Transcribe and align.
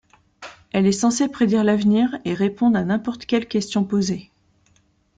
Elle 0.71 0.87
est 0.87 0.91
censée 0.93 1.27
prédire 1.29 1.63
l'avenir 1.63 2.17
et 2.25 2.33
répondre 2.33 2.75
à 2.75 2.83
n'importe 2.83 3.27
quelle 3.27 3.47
question 3.47 3.83
posée. 3.83 4.31